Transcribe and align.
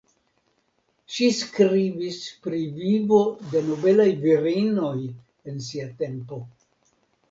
Ŝi 1.15 1.27
skribis 1.39 2.17
pri 2.47 2.63
vivo 2.79 3.21
de 3.53 3.63
nobelaj 3.71 4.11
virinoj 4.27 4.99
en 5.55 5.67
sia 5.71 5.91
tempo. 6.05 6.47